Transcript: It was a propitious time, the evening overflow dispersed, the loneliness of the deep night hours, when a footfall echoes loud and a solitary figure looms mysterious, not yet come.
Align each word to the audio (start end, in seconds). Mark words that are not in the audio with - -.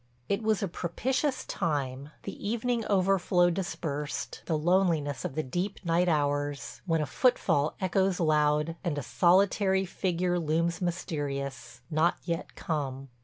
It 0.27 0.41
was 0.41 0.63
a 0.63 0.67
propitious 0.67 1.45
time, 1.45 2.09
the 2.23 2.33
evening 2.47 2.83
overflow 2.87 3.51
dispersed, 3.51 4.41
the 4.47 4.57
loneliness 4.57 5.23
of 5.23 5.35
the 5.35 5.43
deep 5.43 5.77
night 5.85 6.09
hours, 6.09 6.81
when 6.87 7.01
a 7.01 7.05
footfall 7.05 7.75
echoes 7.79 8.19
loud 8.19 8.75
and 8.83 8.97
a 8.97 9.03
solitary 9.03 9.85
figure 9.85 10.39
looms 10.39 10.81
mysterious, 10.81 11.81
not 11.91 12.17
yet 12.25 12.55
come. 12.55 13.09